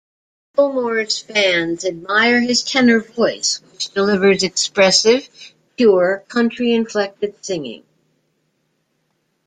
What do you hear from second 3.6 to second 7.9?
which delivers expressive, pure, country-inflected singing.